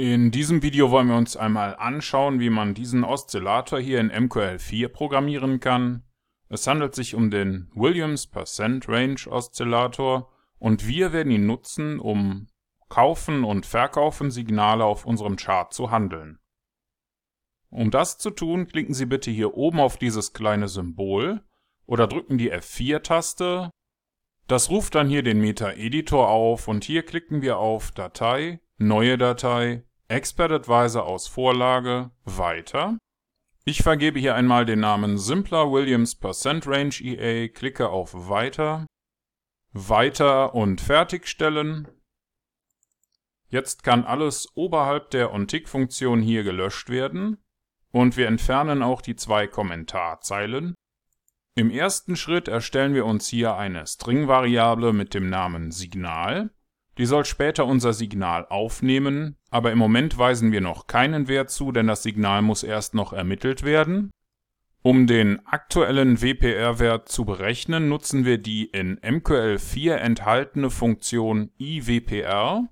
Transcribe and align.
In 0.00 0.30
diesem 0.30 0.62
Video 0.62 0.92
wollen 0.92 1.08
wir 1.08 1.16
uns 1.16 1.36
einmal 1.36 1.74
anschauen, 1.74 2.38
wie 2.38 2.50
man 2.50 2.72
diesen 2.72 3.02
Oszillator 3.02 3.80
hier 3.80 3.98
in 3.98 4.12
MQL4 4.12 4.86
programmieren 4.90 5.58
kann. 5.58 6.04
Es 6.48 6.68
handelt 6.68 6.94
sich 6.94 7.16
um 7.16 7.32
den 7.32 7.68
Williams 7.74 8.28
Percent 8.28 8.88
Range 8.88 9.18
Oszillator 9.26 10.32
und 10.60 10.86
wir 10.86 11.12
werden 11.12 11.32
ihn 11.32 11.46
nutzen, 11.46 11.98
um 11.98 12.46
Kaufen 12.88 13.42
und 13.42 13.66
Verkaufen 13.66 14.30
Signale 14.30 14.84
auf 14.84 15.04
unserem 15.04 15.34
Chart 15.34 15.74
zu 15.74 15.90
handeln. 15.90 16.38
Um 17.68 17.90
das 17.90 18.18
zu 18.18 18.30
tun, 18.30 18.68
klicken 18.68 18.94
Sie 18.94 19.06
bitte 19.06 19.32
hier 19.32 19.54
oben 19.54 19.80
auf 19.80 19.96
dieses 19.96 20.32
kleine 20.32 20.68
Symbol 20.68 21.42
oder 21.86 22.06
drücken 22.06 22.38
die 22.38 22.52
F4-Taste. 22.52 23.70
Das 24.46 24.70
ruft 24.70 24.94
dann 24.94 25.08
hier 25.08 25.24
den 25.24 25.40
Meta-Editor 25.40 26.28
auf 26.28 26.68
und 26.68 26.84
hier 26.84 27.02
klicken 27.02 27.42
wir 27.42 27.58
auf 27.58 27.90
Datei, 27.90 28.60
Neue 28.80 29.18
Datei 29.18 29.82
Expert 30.10 30.50
Advisor 30.52 31.04
aus 31.04 31.28
Vorlage, 31.28 32.10
weiter. 32.24 32.96
Ich 33.66 33.82
vergebe 33.82 34.18
hier 34.18 34.34
einmal 34.34 34.64
den 34.64 34.80
Namen 34.80 35.18
Simpler 35.18 35.70
Williams 35.70 36.14
Percent 36.14 36.66
Range 36.66 36.94
EA, 36.98 37.48
klicke 37.48 37.90
auf 37.90 38.14
Weiter, 38.14 38.86
Weiter 39.74 40.54
und 40.54 40.80
Fertigstellen. 40.80 41.88
Jetzt 43.50 43.82
kann 43.82 44.04
alles 44.04 44.48
oberhalb 44.54 45.10
der 45.10 45.34
OnTick-Funktion 45.34 46.22
hier 46.22 46.42
gelöscht 46.42 46.88
werden 46.88 47.44
und 47.92 48.16
wir 48.16 48.28
entfernen 48.28 48.82
auch 48.82 49.02
die 49.02 49.16
zwei 49.16 49.46
Kommentarzeilen. 49.46 50.74
Im 51.54 51.70
ersten 51.70 52.16
Schritt 52.16 52.48
erstellen 52.48 52.94
wir 52.94 53.04
uns 53.04 53.28
hier 53.28 53.56
eine 53.56 53.86
String-Variable 53.86 54.94
mit 54.94 55.12
dem 55.12 55.28
Namen 55.28 55.70
Signal. 55.70 56.48
Die 56.98 57.06
soll 57.06 57.24
später 57.24 57.64
unser 57.64 57.92
Signal 57.92 58.44
aufnehmen, 58.48 59.36
aber 59.50 59.70
im 59.70 59.78
Moment 59.78 60.18
weisen 60.18 60.50
wir 60.50 60.60
noch 60.60 60.88
keinen 60.88 61.28
Wert 61.28 61.50
zu, 61.50 61.70
denn 61.70 61.86
das 61.86 62.02
Signal 62.02 62.42
muss 62.42 62.64
erst 62.64 62.94
noch 62.94 63.12
ermittelt 63.12 63.62
werden. 63.62 64.10
Um 64.82 65.06
den 65.06 65.44
aktuellen 65.46 66.20
WPR-Wert 66.20 67.08
zu 67.08 67.24
berechnen, 67.24 67.88
nutzen 67.88 68.24
wir 68.24 68.38
die 68.38 68.64
in 68.64 68.98
MQL4 69.00 69.94
enthaltene 69.94 70.70
Funktion 70.70 71.50
iWPR. 71.58 72.68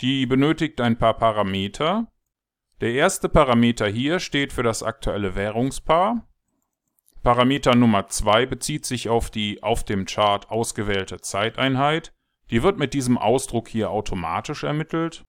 Die 0.00 0.26
benötigt 0.26 0.80
ein 0.80 0.96
paar 0.96 1.14
Parameter. 1.14 2.10
Der 2.80 2.92
erste 2.92 3.28
Parameter 3.28 3.86
hier 3.86 4.18
steht 4.18 4.52
für 4.52 4.62
das 4.62 4.82
aktuelle 4.82 5.34
Währungspaar. 5.34 6.26
Parameter 7.22 7.74
Nummer 7.74 8.08
2 8.08 8.46
bezieht 8.46 8.84
sich 8.84 9.08
auf 9.08 9.30
die 9.30 9.62
auf 9.62 9.84
dem 9.84 10.06
Chart 10.06 10.50
ausgewählte 10.50 11.20
Zeiteinheit. 11.20 12.12
Die 12.52 12.62
wird 12.62 12.78
mit 12.78 12.92
diesem 12.92 13.16
Ausdruck 13.16 13.68
hier 13.68 13.90
automatisch 13.90 14.62
ermittelt. 14.62 15.24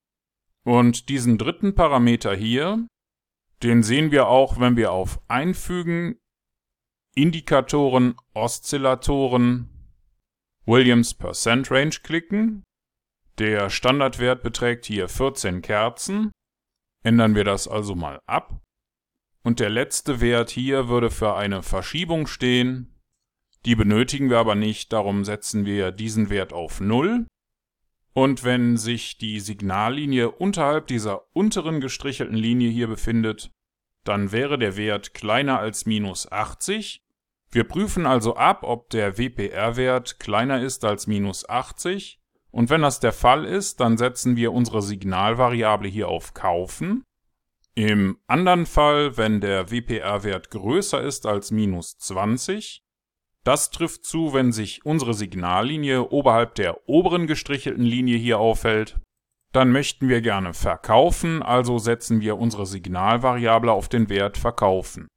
Und 0.66 1.10
diesen 1.10 1.38
dritten 1.38 1.74
Parameter 1.74 2.36
hier, 2.36 2.86
den 3.64 3.82
sehen 3.82 4.12
wir 4.12 4.28
auch, 4.28 4.60
wenn 4.60 4.76
wir 4.76 4.92
auf 4.92 5.22
Einfügen, 5.30 6.20
Indikatoren, 7.16 8.16
Oszillatoren, 8.34 9.70
Williams 10.66 11.14
Percent 11.14 11.72
Range 11.72 11.96
klicken. 12.04 12.64
Der 13.38 13.70
Standardwert 13.70 14.44
beträgt 14.44 14.86
hier 14.86 15.08
14 15.08 15.62
Kerzen. 15.62 16.32
Ändern 17.04 17.36
wir 17.36 17.44
das 17.46 17.68
also 17.68 17.96
mal 17.96 18.20
ab. 18.26 18.62
Und 19.44 19.60
der 19.60 19.70
letzte 19.70 20.22
Wert 20.22 20.50
hier 20.50 20.90
würde 20.90 21.10
für 21.10 21.36
eine 21.36 21.64
Verschiebung 21.64 22.28
stehen. 22.28 22.93
Die 23.66 23.76
benötigen 23.76 24.30
wir 24.30 24.40
aber 24.40 24.56
nicht, 24.56 24.92
darum 24.92 25.24
setzen 25.24 25.66
wir 25.66 25.92
diesen 25.92 26.30
Wert 26.30 26.52
auf 26.52 26.82
0. 26.82 27.26
Und 28.14 28.44
wenn 28.44 28.78
sich 28.78 29.18
die 29.18 29.40
Signallinie 29.40 30.30
unterhalb 30.32 30.88
dieser 30.88 31.24
unteren 31.34 31.82
gestrichelten 31.82 32.36
Linie 32.36 32.70
hier 32.70 32.88
befindet, 32.88 33.52
dann 34.04 34.32
wäre 34.32 34.60
der 34.60 34.76
Wert 34.76 35.14
kleiner 35.14 35.60
als 35.60 35.86
minus 35.86 36.32
80. 36.32 37.02
Wir 37.52 37.64
prüfen 37.64 38.06
also 38.06 38.36
ab, 38.36 38.64
ob 38.64 38.90
der 38.90 39.18
WPR-Wert 39.18 40.20
kleiner 40.20 40.62
ist 40.62 40.84
als 40.84 41.08
minus 41.08 41.48
80. 41.48 42.20
Und 42.52 42.70
wenn 42.70 42.82
das 42.82 43.00
der 43.00 43.14
Fall 43.14 43.46
ist, 43.46 43.80
dann 43.80 43.98
setzen 43.98 44.36
wir 44.36 44.52
unsere 44.52 44.82
Signalvariable 44.82 45.88
hier 45.88 46.10
auf 46.10 46.34
Kaufen. 46.34 47.04
Im 47.76 48.20
anderen 48.28 48.68
Fall, 48.68 49.18
wenn 49.18 49.42
der 49.42 49.72
WPR-Wert 49.72 50.52
größer 50.52 51.02
ist 51.02 51.26
als 51.26 51.50
minus 51.50 51.98
20, 51.98 52.83
das 53.44 53.72
trifft 53.72 54.06
zu, 54.06 54.34
wenn 54.34 54.52
sich 54.52 54.86
unsere 54.86 55.14
Signallinie 55.14 56.10
oberhalb 56.10 56.56
der 56.56 56.88
oberen 56.88 57.28
gestrichelten 57.28 57.84
Linie 57.84 58.18
hier 58.18 58.40
aufhält. 58.40 59.00
Dann 59.52 59.72
möchten 59.72 60.10
wir 60.10 60.22
gerne 60.22 60.54
verkaufen, 60.54 61.44
also 61.44 61.78
setzen 61.78 62.22
wir 62.22 62.38
unsere 62.38 62.66
Signalvariable 62.66 63.72
auf 63.72 63.90
den 63.90 64.10
Wert 64.10 64.38
verkaufen. 64.38 65.08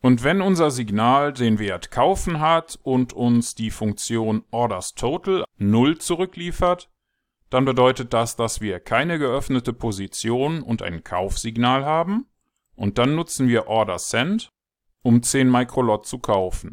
Und 0.00 0.24
wenn 0.24 0.40
unser 0.40 0.70
Signal 0.70 1.32
den 1.32 1.58
Wert 1.58 1.90
kaufen 1.90 2.40
hat 2.40 2.78
und 2.82 3.12
uns 3.12 3.54
die 3.54 3.70
Funktion 3.70 4.44
OrdersTotal 4.50 5.44
0 5.58 5.98
zurückliefert, 5.98 6.88
dann 7.50 7.64
bedeutet 7.64 8.12
das, 8.12 8.36
dass 8.36 8.60
wir 8.60 8.78
keine 8.78 9.18
geöffnete 9.18 9.72
Position 9.72 10.62
und 10.62 10.82
ein 10.82 11.02
Kaufsignal 11.02 11.84
haben 11.84 12.26
und 12.76 12.98
dann 12.98 13.14
nutzen 13.14 13.48
wir 13.48 13.66
OrderSend, 13.66 14.50
um 15.02 15.22
10 15.22 15.50
Microlot 15.50 16.06
zu 16.06 16.18
kaufen. 16.18 16.72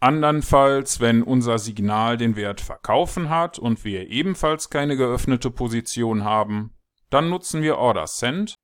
Andernfalls, 0.00 1.00
wenn 1.00 1.22
unser 1.22 1.58
Signal 1.58 2.16
den 2.16 2.34
Wert 2.34 2.62
verkaufen 2.62 3.28
hat 3.28 3.58
und 3.58 3.84
wir 3.84 4.08
ebenfalls 4.08 4.70
keine 4.70 4.96
geöffnete 4.96 5.50
Position 5.50 6.24
haben, 6.24 6.74
dann 7.10 7.28
nutzen 7.28 7.60
wir 7.60 7.76
Order 7.76 8.06
Send, 8.06 8.54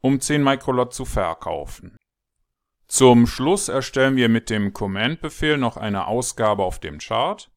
um 0.00 0.20
10 0.20 0.42
Microlot 0.42 0.92
zu 0.92 1.04
verkaufen. 1.04 1.96
Zum 2.88 3.28
Schluss 3.28 3.68
erstellen 3.68 4.16
wir 4.16 4.28
mit 4.28 4.50
dem 4.50 4.72
Command-Befehl 4.72 5.56
noch 5.56 5.76
eine 5.76 6.08
Ausgabe 6.08 6.64
auf 6.64 6.80
dem 6.80 6.98
Chart. 6.98 7.48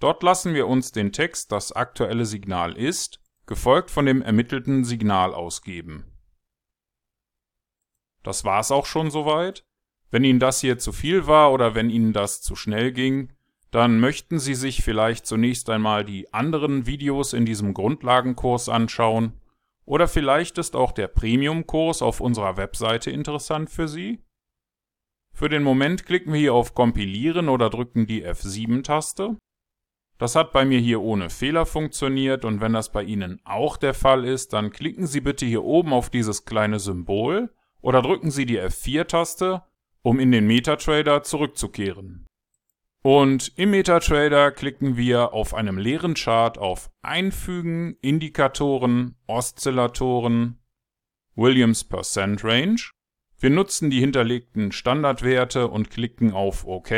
Dort 0.00 0.22
lassen 0.22 0.54
wir 0.54 0.66
uns 0.66 0.92
den 0.92 1.12
Text 1.12 1.52
das 1.52 1.72
aktuelle 1.72 2.24
Signal 2.24 2.76
ist, 2.76 3.20
gefolgt 3.44 3.90
von 3.90 4.06
dem 4.06 4.22
ermittelten 4.22 4.84
Signal 4.84 5.34
ausgeben. 5.34 6.10
Das 8.22 8.44
war's 8.44 8.70
auch 8.70 8.86
schon 8.86 9.10
soweit. 9.10 9.65
Wenn 10.10 10.24
Ihnen 10.24 10.38
das 10.38 10.60
hier 10.60 10.78
zu 10.78 10.92
viel 10.92 11.26
war 11.26 11.52
oder 11.52 11.74
wenn 11.74 11.90
Ihnen 11.90 12.12
das 12.12 12.40
zu 12.42 12.54
schnell 12.56 12.92
ging, 12.92 13.32
dann 13.70 14.00
möchten 14.00 14.38
Sie 14.38 14.54
sich 14.54 14.82
vielleicht 14.82 15.26
zunächst 15.26 15.68
einmal 15.68 16.04
die 16.04 16.32
anderen 16.32 16.86
Videos 16.86 17.32
in 17.32 17.44
diesem 17.44 17.74
Grundlagenkurs 17.74 18.68
anschauen. 18.68 19.34
Oder 19.84 20.08
vielleicht 20.08 20.58
ist 20.58 20.76
auch 20.76 20.92
der 20.92 21.08
Premium-Kurs 21.08 22.02
auf 22.02 22.20
unserer 22.20 22.56
Webseite 22.56 23.10
interessant 23.10 23.70
für 23.70 23.88
Sie. 23.88 24.20
Für 25.32 25.48
den 25.48 25.62
Moment 25.62 26.06
klicken 26.06 26.32
wir 26.32 26.40
hier 26.40 26.54
auf 26.54 26.74
Kompilieren 26.74 27.48
oder 27.48 27.68
drücken 27.68 28.06
die 28.06 28.24
F7-Taste. 28.24 29.36
Das 30.18 30.34
hat 30.34 30.52
bei 30.52 30.64
mir 30.64 30.78
hier 30.78 31.02
ohne 31.02 31.28
Fehler 31.28 31.66
funktioniert 31.66 32.46
und 32.46 32.62
wenn 32.62 32.72
das 32.72 32.90
bei 32.90 33.02
Ihnen 33.02 33.40
auch 33.44 33.76
der 33.76 33.92
Fall 33.92 34.24
ist, 34.24 34.54
dann 34.54 34.70
klicken 34.70 35.06
Sie 35.06 35.20
bitte 35.20 35.44
hier 35.44 35.62
oben 35.62 35.92
auf 35.92 36.08
dieses 36.08 36.46
kleine 36.46 36.78
Symbol 36.78 37.52
oder 37.82 38.00
drücken 38.00 38.30
Sie 38.30 38.46
die 38.46 38.58
F4-Taste 38.58 39.62
um 40.06 40.20
in 40.20 40.30
den 40.30 40.46
MetaTrader 40.46 41.24
zurückzukehren. 41.24 42.26
Und 43.02 43.52
im 43.56 43.72
MetaTrader 43.72 44.52
klicken 44.52 44.96
wir 44.96 45.32
auf 45.32 45.52
einem 45.52 45.78
leeren 45.78 46.14
Chart 46.14 46.58
auf 46.58 46.92
Einfügen, 47.02 47.96
Indikatoren, 48.02 49.16
Oszillatoren, 49.26 50.60
Williams 51.34 51.82
Percent 51.82 52.44
Range. 52.44 52.80
Wir 53.40 53.50
nutzen 53.50 53.90
die 53.90 53.98
hinterlegten 53.98 54.70
Standardwerte 54.70 55.66
und 55.66 55.90
klicken 55.90 56.32
auf 56.32 56.64
OK. 56.68 56.92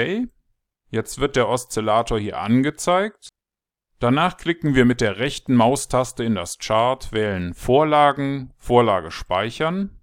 Jetzt 0.90 1.18
wird 1.18 1.34
der 1.34 1.48
Oszillator 1.48 2.18
hier 2.18 2.38
angezeigt. 2.38 3.30
Danach 4.00 4.36
klicken 4.36 4.74
wir 4.74 4.84
mit 4.84 5.00
der 5.00 5.16
rechten 5.16 5.54
Maustaste 5.54 6.24
in 6.24 6.34
das 6.34 6.58
Chart, 6.58 7.10
wählen 7.10 7.54
Vorlagen, 7.54 8.52
Vorlage 8.58 9.10
speichern 9.10 9.97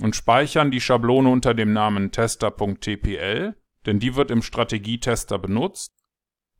und 0.00 0.16
speichern 0.16 0.70
die 0.70 0.80
Schablone 0.80 1.28
unter 1.28 1.54
dem 1.54 1.72
Namen 1.72 2.12
tester.tpl, 2.12 3.56
denn 3.86 3.98
die 3.98 4.14
wird 4.16 4.30
im 4.30 4.42
Strategietester 4.42 5.38
benutzt. 5.38 5.92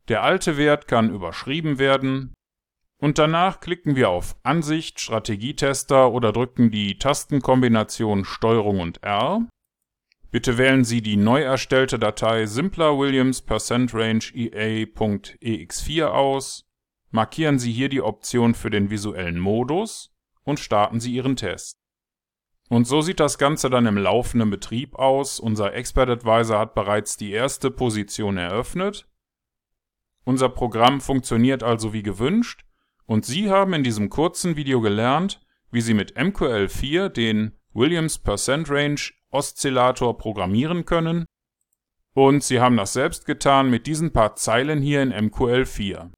Der 0.07 0.23
alte 0.23 0.57
Wert 0.57 0.87
kann 0.87 1.13
überschrieben 1.13 1.79
werden 1.79 2.33
und 2.99 3.17
danach 3.17 3.61
klicken 3.61 3.95
wir 3.95 4.09
auf 4.09 4.35
Ansicht 4.43 4.99
Strategietester 4.99 6.11
oder 6.11 6.33
drücken 6.33 6.69
die 6.69 6.97
Tastenkombination 6.97 8.25
STRG 8.25 8.67
und 8.79 9.03
R. 9.03 9.47
Bitte 10.31 10.57
wählen 10.57 10.83
Sie 10.83 11.01
die 11.01 11.15
neu 11.15 11.41
erstellte 11.41 11.97
Datei 11.97 12.45
simpler 12.45 12.99
Williams 12.99 13.43
Range 13.49 14.23
EA.ex4 14.33 16.05
aus, 16.05 16.65
markieren 17.09 17.57
Sie 17.57 17.71
hier 17.71 17.89
die 17.89 18.01
Option 18.01 18.53
für 18.53 18.69
den 18.69 18.91
visuellen 18.91 19.39
Modus 19.39 20.13
und 20.43 20.59
starten 20.59 20.99
Sie 20.99 21.13
Ihren 21.13 21.35
Test. 21.35 21.77
Und 22.69 22.85
so 22.85 23.01
sieht 23.01 23.19
das 23.19 23.37
Ganze 23.37 23.69
dann 23.69 23.87
im 23.87 23.97
laufenden 23.97 24.49
Betrieb 24.49 24.95
aus. 24.95 25.39
Unser 25.39 25.73
Expert 25.73 26.09
Advisor 26.09 26.59
hat 26.59 26.75
bereits 26.75 27.17
die 27.17 27.31
erste 27.31 27.71
Position 27.71 28.37
eröffnet. 28.37 29.07
Unser 30.23 30.49
Programm 30.49 31.01
funktioniert 31.01 31.63
also 31.63 31.93
wie 31.93 32.03
gewünscht 32.03 32.63
und 33.05 33.25
Sie 33.25 33.49
haben 33.49 33.73
in 33.73 33.83
diesem 33.83 34.09
kurzen 34.09 34.55
Video 34.55 34.81
gelernt, 34.81 35.41
wie 35.71 35.81
Sie 35.81 35.95
mit 35.95 36.15
MQL4 36.15 37.09
den 37.09 37.57
Williams 37.73 38.19
Percent 38.19 38.69
Range 38.69 39.01
Oszillator 39.31 40.17
programmieren 40.17 40.85
können 40.85 41.25
und 42.13 42.43
Sie 42.43 42.59
haben 42.59 42.77
das 42.77 42.93
selbst 42.93 43.25
getan 43.25 43.69
mit 43.69 43.87
diesen 43.87 44.13
paar 44.13 44.35
Zeilen 44.35 44.81
hier 44.81 45.01
in 45.01 45.13
MQL4. 45.13 46.11